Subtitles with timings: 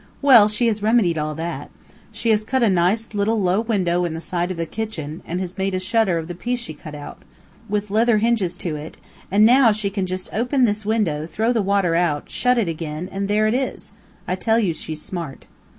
[0.19, 1.69] Well, she has remedied all that.
[2.11, 5.39] She has cut a nice little low window in the side of the kitchen, and
[5.39, 7.21] has made a shutter of the piece she cut out,
[7.69, 8.97] with leather hinges to it,
[9.29, 13.09] and now she can just open this window, throw the water out, shut it again,
[13.11, 13.91] and there it is!
[14.27, 15.45] I tell you she's smart."